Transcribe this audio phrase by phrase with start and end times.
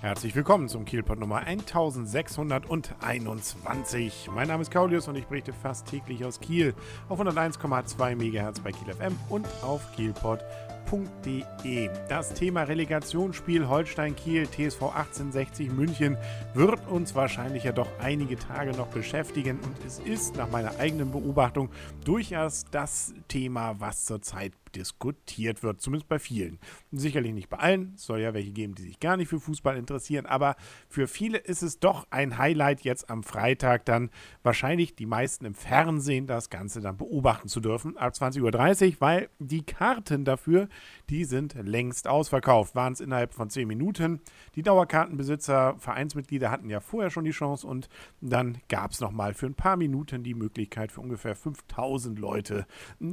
[0.00, 4.30] Herzlich willkommen zum Kielpot Nummer 1621.
[4.34, 6.72] Mein Name ist Kaulius und ich berichte fast täglich aus Kiel
[7.10, 11.90] auf 101,2 MHz bei Kiel FM und auf kielpot.de.
[12.08, 16.16] Das Thema Relegationsspiel Holstein-Kiel TSV 1860 München
[16.54, 21.10] wird uns wahrscheinlich ja doch einige Tage noch beschäftigen und es ist nach meiner eigenen
[21.10, 21.68] Beobachtung
[22.06, 26.58] durchaus das Thema, was zurzeit diskutiert wird, zumindest bei vielen.
[26.92, 29.76] Sicherlich nicht bei allen, es soll ja welche geben, die sich gar nicht für Fußball
[29.76, 30.56] interessieren, aber
[30.88, 34.10] für viele ist es doch ein Highlight, jetzt am Freitag dann
[34.42, 39.28] wahrscheinlich die meisten im Fernsehen das Ganze dann beobachten zu dürfen, ab 20.30 Uhr, weil
[39.38, 40.68] die Karten dafür,
[41.08, 44.20] die sind längst ausverkauft, waren es innerhalb von 10 Minuten.
[44.54, 47.88] Die Dauerkartenbesitzer, Vereinsmitglieder hatten ja vorher schon die Chance und
[48.20, 52.66] dann gab es nochmal für ein paar Minuten die Möglichkeit für ungefähr 5000 Leute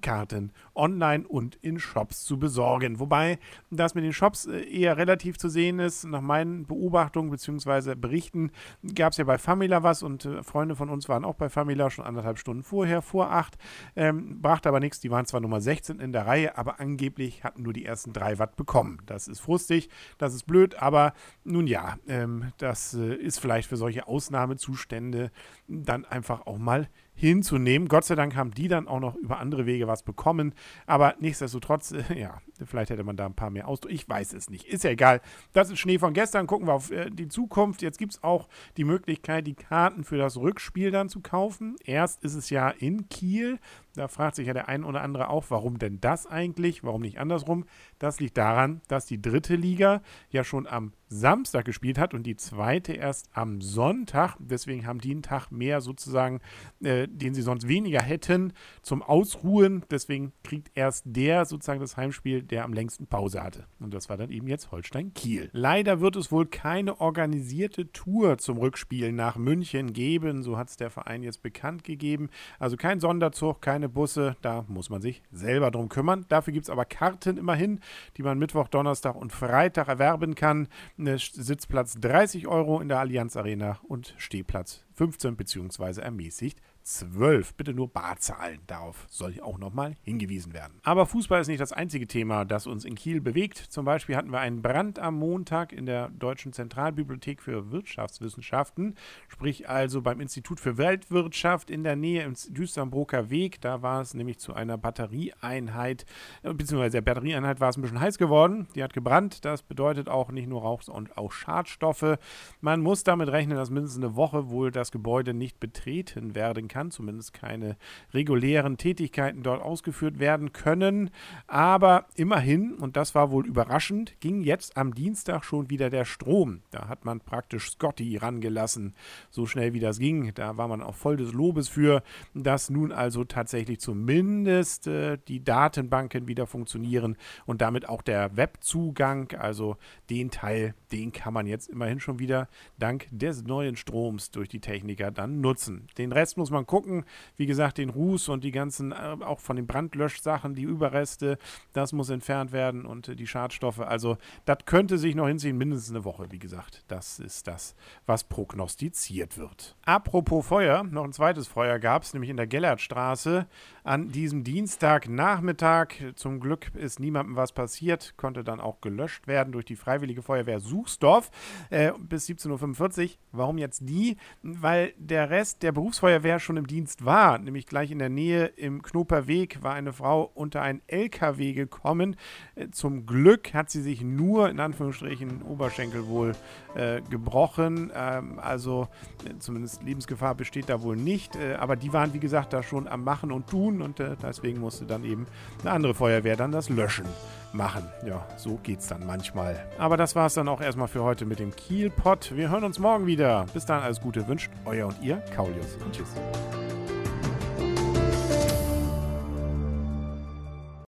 [0.00, 2.98] Karten online und und in Shops zu besorgen.
[2.98, 3.38] Wobei
[3.70, 6.04] das mit den Shops äh, eher relativ zu sehen ist.
[6.04, 7.94] Nach meinen Beobachtungen bzw.
[7.94, 8.50] Berichten
[8.94, 11.90] gab es ja bei Famila was und äh, Freunde von uns waren auch bei Famila
[11.90, 13.56] schon anderthalb Stunden vorher, vor acht.
[13.94, 14.98] Ähm, brachte aber nichts.
[14.98, 18.38] Die waren zwar Nummer 16 in der Reihe, aber angeblich hatten nur die ersten drei
[18.38, 19.00] Watt bekommen.
[19.06, 21.12] Das ist frustig, das ist blöd, aber
[21.44, 25.30] nun ja, ähm, das äh, ist vielleicht für solche Ausnahmezustände
[25.68, 27.88] dann einfach auch mal hinzunehmen.
[27.88, 30.54] Gott sei Dank haben die dann auch noch über andere Wege was bekommen.
[30.86, 33.94] Aber nichtsdestotrotz, ja, vielleicht hätte man da ein paar mehr Ausdrücke.
[33.94, 34.66] Ich weiß es nicht.
[34.66, 35.20] Ist ja egal.
[35.52, 36.46] Das ist Schnee von gestern.
[36.46, 37.82] Gucken wir auf äh, die Zukunft.
[37.82, 41.76] Jetzt gibt es auch die Möglichkeit, die Karten für das Rückspiel dann zu kaufen.
[41.84, 43.58] Erst ist es ja in Kiel.
[43.94, 46.84] Da fragt sich ja der ein oder andere auch, warum denn das eigentlich?
[46.84, 47.64] Warum nicht andersrum?
[47.98, 52.36] Das liegt daran, dass die dritte Liga ja schon am Samstag gespielt hat und die
[52.36, 54.36] zweite erst am Sonntag.
[54.38, 56.40] Deswegen haben die einen Tag mehr sozusagen,
[56.80, 59.84] äh, den sie sonst weniger hätten, zum Ausruhen.
[59.90, 63.66] Deswegen kriegt erst der sozusagen das Heimspiel, der am längsten Pause hatte.
[63.78, 65.50] Und das war dann eben jetzt Holstein-Kiel.
[65.52, 70.42] Leider wird es wohl keine organisierte Tour zum Rückspiel nach München geben.
[70.42, 72.30] So hat es der Verein jetzt bekannt gegeben.
[72.58, 74.36] Also kein Sonderzug, keine Busse.
[74.42, 76.26] Da muss man sich selber drum kümmern.
[76.28, 77.80] Dafür gibt es aber Karten immerhin,
[78.16, 80.68] die man Mittwoch, Donnerstag und Freitag erwerben kann.
[80.98, 86.00] Sitzplatz 30 Euro in der Allianz Arena und Stehplatz 15 bzw.
[86.00, 87.54] ermäßigt 12.
[87.54, 88.60] Bitte nur bar zahlen.
[88.66, 90.80] Darauf soll auch nochmal hingewiesen werden.
[90.84, 93.58] Aber Fußball ist nicht das einzige Thema, das uns in Kiel bewegt.
[93.58, 98.94] Zum Beispiel hatten wir einen Brand am Montag in der Deutschen Zentralbibliothek für Wirtschaftswissenschaften,
[99.28, 103.60] sprich also beim Institut für Weltwirtschaft in der Nähe im Düsternbroker Weg.
[103.60, 106.06] Da war es nämlich zu einer Batterieeinheit,
[106.42, 108.66] äh, beziehungsweise der Batterieeinheit war es ein bisschen heiß geworden.
[108.74, 109.44] Die hat gebrannt.
[109.44, 112.16] Das bedeutet auch nicht nur Rauch, sondern auch Schadstoffe.
[112.62, 116.90] Man muss damit rechnen, dass mindestens eine Woche wohl das Gebäude nicht betreten werden kann
[116.90, 117.76] zumindest keine
[118.12, 121.10] regulären Tätigkeiten dort ausgeführt werden können.
[121.46, 126.62] Aber immerhin, und das war wohl überraschend, ging jetzt am Dienstag schon wieder der Strom.
[126.70, 128.94] Da hat man praktisch Scotty rangelassen,
[129.30, 130.32] so schnell wie das ging.
[130.34, 132.02] Da war man auch voll des Lobes für,
[132.34, 137.16] dass nun also tatsächlich zumindest äh, die Datenbanken wieder funktionieren
[137.46, 139.76] und damit auch der Webzugang, also
[140.10, 144.60] den Teil, den kann man jetzt immerhin schon wieder dank des neuen Stroms durch die
[144.78, 145.88] Techniker dann nutzen.
[145.98, 147.04] Den Rest muss man gucken.
[147.36, 151.38] Wie gesagt, den Ruß und die ganzen, äh, auch von den Brandlöschsachen, die Überreste,
[151.72, 153.80] das muss entfernt werden und die Schadstoffe.
[153.80, 156.84] Also, das könnte sich noch hinziehen, mindestens eine Woche, wie gesagt.
[156.86, 157.74] Das ist das,
[158.06, 159.76] was prognostiziert wird.
[159.84, 163.46] Apropos Feuer, noch ein zweites Feuer gab es, nämlich in der Gellertstraße
[163.82, 166.12] an diesem Dienstagnachmittag.
[166.14, 170.60] Zum Glück ist niemandem was passiert, konnte dann auch gelöscht werden durch die Freiwillige Feuerwehr
[170.60, 171.30] Suchsdorf
[171.70, 173.10] äh, bis 17.45 Uhr.
[173.32, 174.16] Warum jetzt die?
[174.42, 178.82] Weil der Rest der Berufsfeuerwehr schon im Dienst war, nämlich gleich in der Nähe im
[178.82, 182.16] Knoperweg war eine Frau unter einen LKW gekommen.
[182.54, 186.32] Äh, zum Glück hat sie sich nur in Anführungsstrichen Oberschenkel wohl
[186.74, 187.90] äh, gebrochen.
[187.94, 188.88] Ähm, also
[189.24, 191.36] äh, zumindest Lebensgefahr besteht da wohl nicht.
[191.36, 194.60] Äh, aber die waren, wie gesagt, da schon am Machen und Tun und äh, deswegen
[194.60, 195.26] musste dann eben
[195.60, 197.06] eine andere Feuerwehr dann das Löschen
[197.52, 197.84] machen.
[198.06, 199.64] Ja, so geht's dann manchmal.
[199.78, 202.36] Aber das war's dann auch erstmal für heute mit dem Kielpot.
[202.36, 203.46] Wir hören uns morgen wieder.
[203.52, 206.14] Bis dann, alles Gute wünscht euer und ihr, Kaulius und tschüss.